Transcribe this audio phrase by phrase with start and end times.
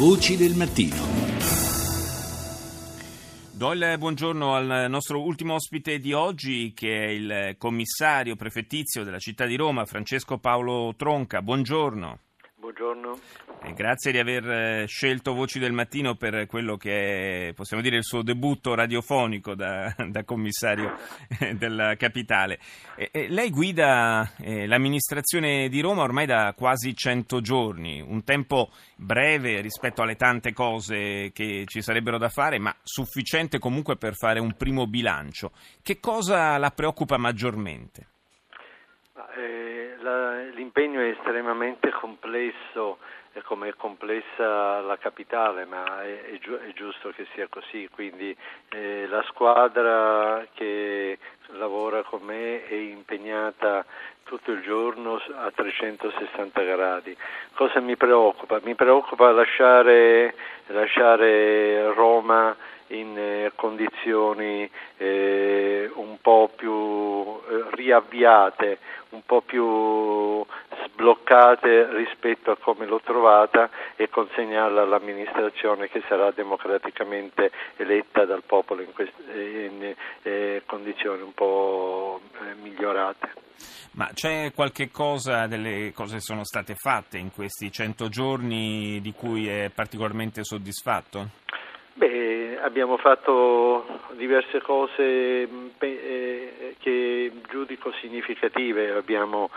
[0.00, 0.96] Voci del mattino.
[3.52, 9.18] Do il buongiorno al nostro ultimo ospite di oggi, che è il commissario prefettizio della
[9.18, 11.42] città di Roma, Francesco Paolo Tronca.
[11.42, 12.18] Buongiorno.
[12.56, 13.18] Buongiorno.
[13.62, 17.96] Eh, grazie di aver eh, scelto Voci del Mattino per quello che è, possiamo dire,
[17.96, 20.96] il suo debutto radiofonico da, da commissario
[21.38, 22.58] eh, della capitale.
[23.12, 30.16] lei guida l'amministrazione di Roma ormai da quasi 100 giorni, un tempo breve rispetto alle
[30.16, 35.52] tante cose che ci sarebbero da fare, ma sufficiente comunque per fare un primo bilancio.
[35.82, 38.06] Che cosa la preoccupa maggiormente?
[40.54, 42.98] l'impegno è estremamente complesso
[43.44, 48.36] come è complessa la capitale, ma è, è, giu- è giusto che sia così, quindi
[48.70, 51.18] eh, la squadra che
[51.52, 53.84] lavora con me è impegnata
[54.24, 57.16] tutto il giorno a 360 gradi.
[57.54, 58.60] Cosa mi preoccupa?
[58.62, 60.34] Mi preoccupa lasciare,
[60.66, 62.56] lasciare Roma
[62.88, 68.78] in eh, condizioni eh, un po' più eh, riavviate,
[69.10, 70.44] un po' più
[71.00, 78.82] sbloccate rispetto a come l'ho trovata e consegnarla all'amministrazione che sarà democraticamente eletta dal popolo
[78.82, 83.32] in, quest- in eh, condizioni un po' eh, migliorate.
[83.92, 89.12] Ma c'è qualche cosa delle cose che sono state fatte in questi cento giorni di
[89.12, 91.28] cui è particolarmente soddisfatto?
[91.94, 95.48] Beh, abbiamo fatto diverse cose
[95.78, 96.49] eh,
[96.80, 99.50] che giudico significative, abbiamo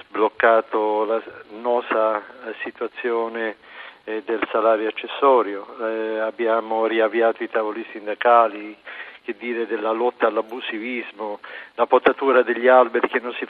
[0.00, 1.22] sbloccato la
[1.60, 2.22] nosa
[2.62, 3.56] situazione
[4.04, 8.76] eh, del salario accessorio, eh, abbiamo riavviato i tavoli sindacali,
[9.22, 11.40] che dire della lotta all'abusivismo,
[11.74, 13.46] la potatura degli alberi che non si,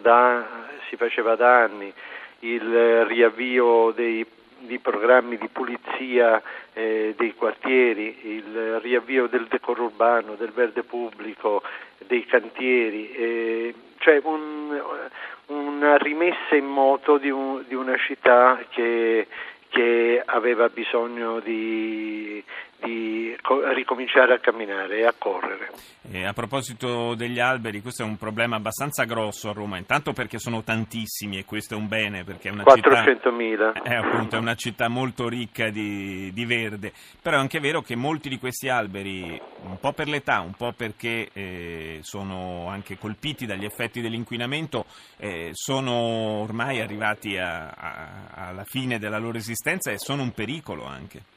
[0.00, 1.92] da, si faceva da anni,
[2.40, 4.26] il riavvio dei
[4.60, 6.42] di programmi di pulizia
[6.72, 11.62] eh, dei quartieri, il riavvio del decoro urbano, del verde pubblico,
[12.06, 14.80] dei cantieri, eh, cioè un,
[15.46, 19.26] una rimessa in moto di, un, di una città che,
[19.68, 22.42] che aveva bisogno di,
[22.80, 23.36] di
[23.74, 25.70] ricominciare a camminare e a correre.
[26.10, 30.38] E a proposito degli alberi, questo è un problema abbastanza grosso a Roma, intanto perché
[30.38, 33.74] sono tantissimi e questo è un bene, perché è una 400.000.
[33.74, 37.82] città, è, appunto, è una città molto ricca di, di, verde, però è anche vero
[37.82, 42.96] che molti di questi alberi, un po' per l'età, un po' perché eh, sono anche
[42.96, 49.90] colpiti dagli effetti dell'inquinamento, eh, sono ormai arrivati a, a, alla fine della loro esistenza
[49.90, 51.36] e sono un pericolo anche.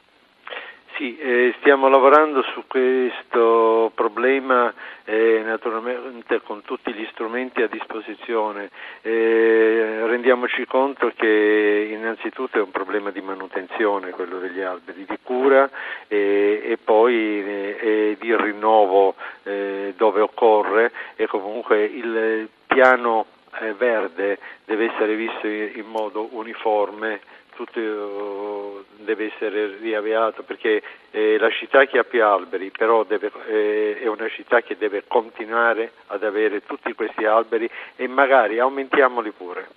[1.01, 4.71] Sì, eh, stiamo lavorando su questo problema
[5.03, 8.69] eh, naturalmente con tutti gli strumenti a disposizione.
[9.01, 15.67] Eh, rendiamoci conto che innanzitutto è un problema di manutenzione quello degli alberi, di cura
[16.07, 23.25] e poi eh, di rinnovo eh, dove occorre e comunque il piano
[23.59, 27.21] eh, verde deve essere visto in modo uniforme
[27.65, 33.31] tutto eh, deve essere riavviato perché eh, la città che ha più alberi però deve,
[33.47, 39.31] eh, è una città che deve continuare ad avere tutti questi alberi e magari aumentiamoli
[39.31, 39.67] pure.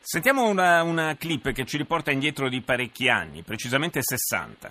[0.00, 4.70] Sentiamo una, una clip che ci riporta indietro di parecchi anni, precisamente 60.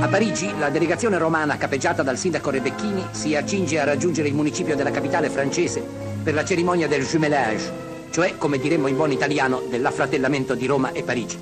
[0.00, 4.74] A Parigi la delegazione romana capeggiata dal sindaco Rebecchini si accinge a raggiungere il municipio
[4.76, 7.81] della capitale francese per la cerimonia del jumelage,
[8.12, 11.38] cioè, come diremmo in buon italiano, dell'affratellamento di Roma e Parigi.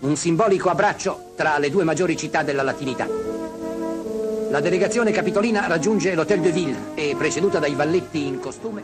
[0.00, 3.08] Un simbolico abbraccio tra le due maggiori città della latinità.
[4.50, 8.82] La delegazione capitolina raggiunge l'Hotel de Ville e, preceduta dai valletti in costume,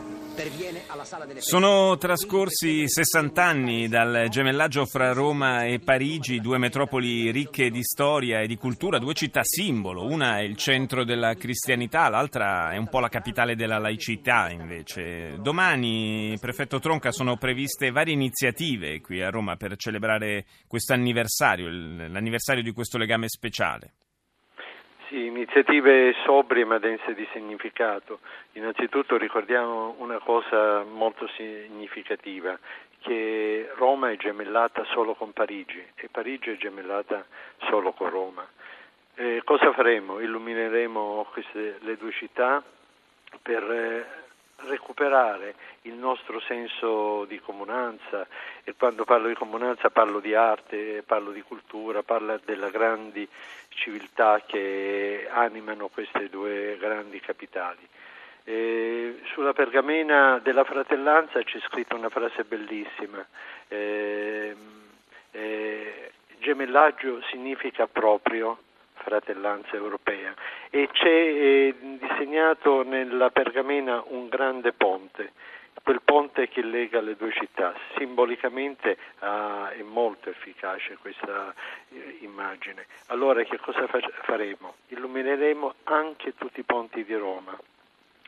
[1.37, 8.41] sono trascorsi 60 anni dal gemellaggio fra Roma e Parigi, due metropoli ricche di storia
[8.41, 10.05] e di cultura, due città simbolo.
[10.05, 15.37] Una è il centro della cristianità, l'altra è un po' la capitale della laicità invece.
[15.39, 22.63] Domani, prefetto Tronca, sono previste varie iniziative qui a Roma per celebrare questo anniversario, l'anniversario
[22.63, 23.93] di questo legame speciale.
[25.13, 28.17] Sì, iniziative sobrie ma dense di significato.
[28.53, 32.57] Innanzitutto ricordiamo una cosa molto significativa,
[32.97, 37.23] che Roma è gemellata solo con Parigi e Parigi è gemellata
[37.69, 38.43] solo con Roma.
[39.13, 40.19] Eh, cosa faremo?
[40.19, 42.63] Illumineremo queste, le due città
[43.39, 44.22] per eh,
[44.65, 48.25] recuperare il nostro senso di comunanza
[48.63, 53.27] e quando parlo di comunanza parlo di arte, parlo di cultura, parlo delle grandi
[53.69, 57.87] civiltà che animano queste due grandi capitali.
[58.45, 63.25] Eh, sulla pergamena della fratellanza c'è scritta una frase bellissima.
[63.67, 64.55] Eh,
[65.31, 68.57] eh, gemellaggio significa proprio
[68.93, 70.33] fratellanza europea
[70.69, 75.31] e c'è eh, disegnato nella pergamena un grande ponte
[75.83, 77.73] quel ponte che lega le due città.
[77.97, 81.53] Simbolicamente uh, è molto efficace questa
[81.89, 82.85] eh, immagine.
[83.07, 84.75] Allora che cosa fa- faremo?
[84.87, 87.57] Illumineremo anche tutti i ponti di Roma.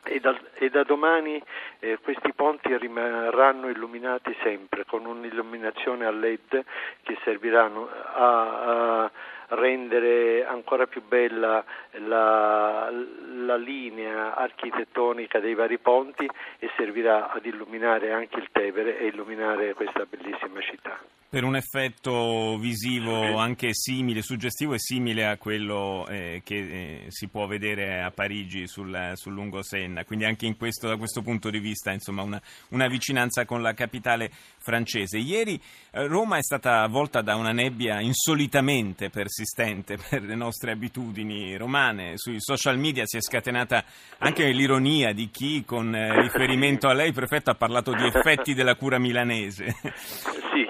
[0.08, 1.42] E da, e da domani
[1.80, 6.64] eh, questi ponti rimarranno illuminati sempre con un'illuminazione a LED
[7.02, 9.10] che serviranno a, a
[9.48, 11.64] rendere ancora più bella
[12.06, 16.28] la, la, linea architettonica dei vari ponti
[16.58, 20.98] e servirà ad illuminare anche il Tevere e illuminare questa bellissima città
[21.28, 27.28] per un effetto visivo anche simile, suggestivo e simile a quello eh, che eh, si
[27.28, 30.04] può vedere a Parigi sul, sul lungo Senna.
[30.04, 32.40] Quindi anche questo, da questo punto di vista insomma, una,
[32.70, 34.30] una, vicinanza con la capitale
[34.66, 35.18] francese.
[35.18, 35.60] Ieri
[35.92, 42.16] eh, Roma è stata avvolta da una nebbia insolitamente persistente per le nostre abitudini romane.
[42.16, 43.84] Sui social media si è scatenata
[44.18, 48.74] anche l'ironia di chi con eh, riferimento a lei, prefetto, ha parlato di effetti della
[48.74, 49.66] cura milanese.
[49.84, 50.66] Sì,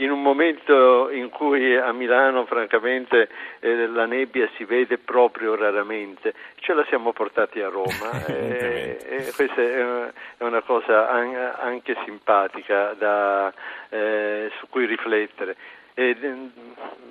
[0.00, 3.28] in un momento in cui a Milano francamente
[3.60, 9.32] eh, la nebbia si vede proprio raramente, ce la siamo portati a Roma e, e,
[9.34, 13.52] questa è una cosa anche simpatica da,
[13.88, 15.56] eh, su cui riflettere.
[15.94, 16.16] E,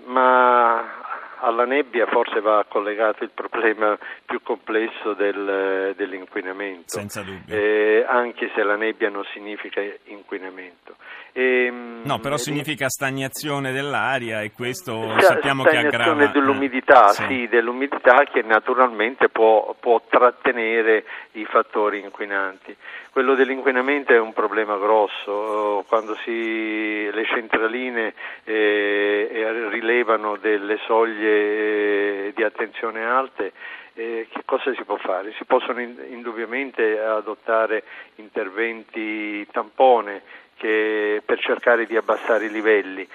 [0.05, 7.55] ma alla nebbia forse va collegato il problema più complesso del, dell'inquinamento, Senza dubbio.
[7.55, 10.95] Eh, anche se la nebbia non significa inquinamento.
[11.31, 16.03] E, ehm, no, però significa stagnazione dell'aria e questo sappiamo che aggrava.
[16.03, 17.25] Stagnazione dell'umidità, eh, sì.
[17.27, 17.47] sì.
[17.47, 22.75] dell'umidità che naturalmente può, può trattenere i fattori inquinanti.
[23.11, 28.13] Quello dell'inquinamento è un problema grosso, quando si, le centraline
[28.43, 33.51] eh, rilevano delle soglie eh, di attenzione alte,
[33.95, 35.33] eh, che cosa si può fare?
[35.33, 37.83] Si possono in, indubbiamente adottare
[38.17, 40.21] interventi tampone
[40.55, 43.07] che, per cercare di abbassare i livelli,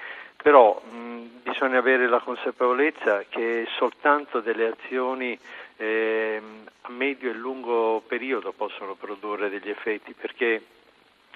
[0.43, 5.39] però mh, bisogna avere la consapevolezza che soltanto delle azioni
[5.77, 6.41] eh,
[6.81, 10.61] a medio e lungo periodo possono produrre degli effetti perché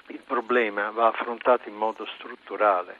[0.06, 2.98] il problema va affrontato in modo strutturale.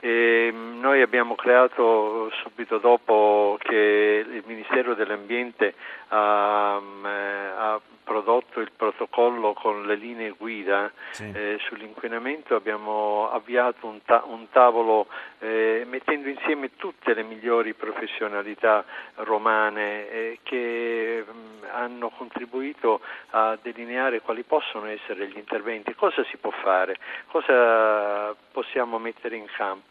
[0.00, 5.74] E noi abbiamo creato subito dopo che il Ministero dell'Ambiente
[6.08, 11.30] ha, ha prodotto il protocollo con le linee guida sì.
[11.34, 15.06] eh, sull'inquinamento abbiamo avviato un, ta- un tavolo
[15.40, 18.84] eh, mettendo insieme tutte le migliori professionalità
[19.16, 23.00] romane eh, che mh, hanno contribuito
[23.30, 26.96] a delineare quali possono essere gli interventi, cosa si può fare,
[27.28, 29.83] cosa possiamo mettere in campo.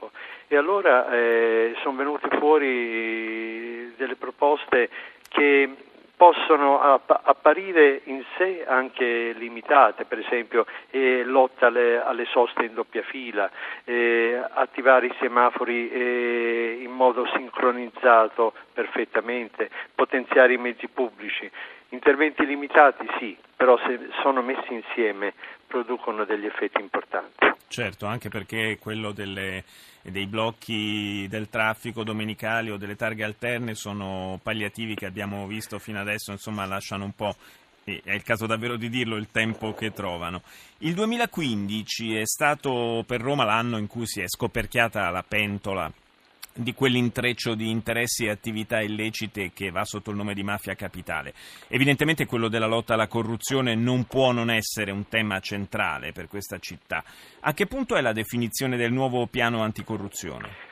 [0.47, 4.89] E allora eh, sono venute fuori delle proposte
[5.29, 5.75] che
[6.15, 13.01] possono apparire in sé anche limitate, per esempio eh, lotta alle, alle, soste in doppia
[13.01, 13.49] fila,
[13.83, 21.49] eh, attivare i semafori eh, in modo sincronizzato perfettamente, potenziare i mezzi pubblici.
[21.89, 25.33] Interventi limitati sì, però se sono messi insieme
[25.67, 27.42] producono degli effetti importanti.
[27.73, 29.63] Certo, anche perché quello delle,
[30.03, 35.99] dei blocchi del traffico domenicali o delle targhe alterne sono palliativi che abbiamo visto fino
[35.99, 37.35] adesso, insomma lasciano un po'
[37.83, 40.43] è il caso davvero di dirlo, il tempo che trovano.
[40.77, 45.91] Il 2015 è stato per Roma l'anno in cui si è scoperchiata la pentola
[46.53, 51.33] di quell'intreccio di interessi e attività illecite che va sotto il nome di mafia capitale.
[51.67, 56.59] Evidentemente quello della lotta alla corruzione non può non essere un tema centrale per questa
[56.59, 57.03] città.
[57.41, 60.71] A che punto è la definizione del nuovo piano anticorruzione?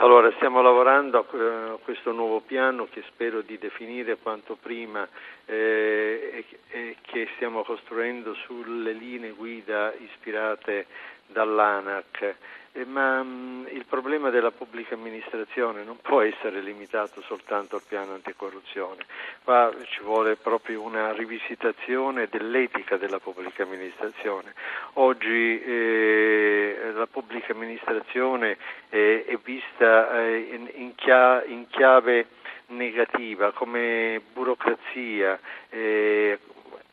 [0.00, 5.08] Allora, stiamo lavorando a questo nuovo piano che spero di definire quanto prima
[5.44, 10.86] eh, e, che stiamo costruendo sulle linee guida ispirate
[11.28, 12.36] dall'ANAC.
[12.72, 18.12] Eh, ma mm, il problema della pubblica amministrazione non può essere limitato soltanto al piano
[18.12, 19.04] anticorruzione,
[19.42, 24.52] qua ci vuole proprio una rivisitazione dell'etica della pubblica amministrazione.
[24.94, 28.56] Oggi eh, la pubblica amministrazione
[28.90, 32.26] eh, è vista eh, in, in, chiave
[32.66, 35.38] negativa come burocrazia
[35.70, 36.38] eh,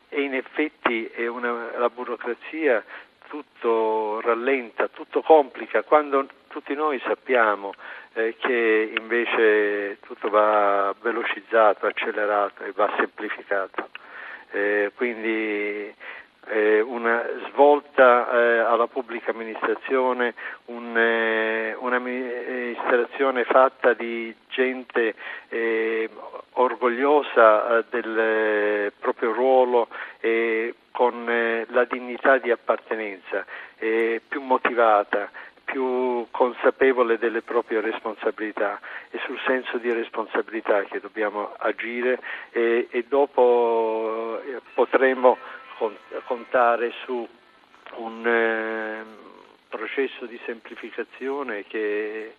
[0.07, 2.83] e in effetti una, la burocrazia
[3.35, 7.73] tutto rallenta, tutto complica, quando tutti noi sappiamo
[8.13, 13.89] eh, che invece tutto va velocizzato, accelerato e va semplificato.
[14.51, 15.93] eh, quindi
[16.47, 20.33] eh, una svolta eh, alla pubblica amministrazione,
[20.65, 25.15] un, eh, un'amministrazione fatta di gente
[25.49, 26.09] eh,
[26.53, 29.87] orgogliosa eh, del eh, proprio ruolo
[30.19, 33.45] e con la dignità di appartenenza,
[34.29, 35.29] più motivata
[35.65, 42.19] più consapevole delle proprie responsabilità e sul senso di responsabilità che dobbiamo agire
[42.51, 44.39] e, e dopo
[44.73, 45.37] potremo
[46.25, 47.27] contare su
[47.97, 49.03] un eh,
[49.69, 52.33] processo di semplificazione che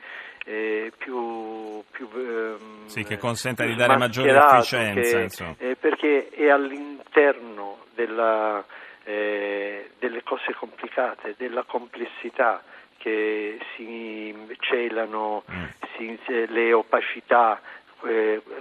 [0.45, 6.49] è più, più ehm, sì, che consenta di dare maggiore efficienza che, eh, perché è
[6.49, 8.65] all'interno della,
[9.05, 12.63] eh, delle cose complicate, della complessità
[12.99, 15.65] che si celano mm.
[15.97, 17.61] si, le opacità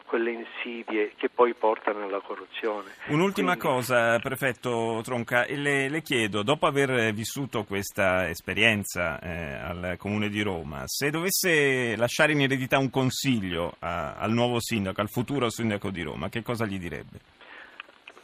[0.06, 2.92] quelle insidie che poi portano alla corruzione.
[3.08, 3.78] Un'ultima Quindi...
[3.78, 10.42] cosa, prefetto Tronca, le, le, chiedo, dopo aver vissuto questa esperienza eh, al Comune di
[10.42, 15.90] Roma, se dovesse lasciare in eredità un consiglio a, al nuovo sindaco, al futuro sindaco
[15.90, 17.20] di Roma, che cosa gli direbbe?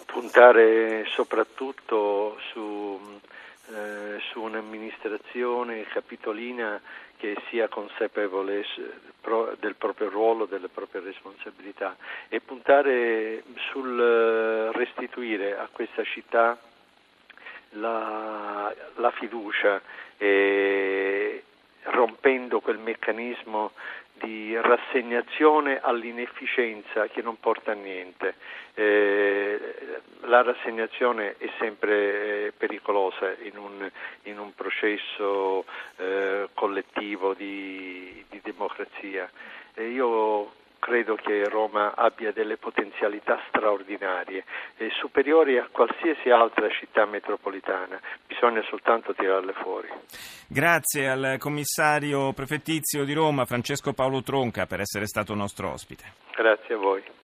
[0.06, 3.00] Puntare soprattutto su,
[3.74, 6.82] eh, su un'amministrazione capitolina
[7.18, 8.66] che sia consapevole
[9.60, 11.96] del proprio ruolo, delle proprie responsabilità.
[12.28, 16.60] E puntare sul eh, restituire a questa città
[17.76, 19.82] la, la fiducia
[20.18, 21.44] eh,
[21.84, 23.72] rompendo quel meccanismo
[24.22, 28.36] di rassegnazione all'inefficienza che non porta a niente.
[28.74, 33.90] Eh, la rassegnazione è sempre eh, pericolosa in un,
[34.24, 35.66] in un processo
[35.98, 39.30] eh, collettivo di, di democrazia.
[39.78, 40.52] Io
[40.82, 44.44] credo che Roma abbia delle potenzialità straordinarie,
[44.78, 49.88] eh, superiori a qualsiasi altra città metropolitana, bisogna soltanto tirarle fuori.
[50.48, 56.04] Grazie al commissario prefettizio di Roma, Francesco Paolo Tronca, per essere stato nostro ospite.
[56.36, 57.20] Grazie a voi.